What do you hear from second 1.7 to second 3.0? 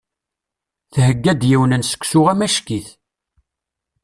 n seksu amacki-t.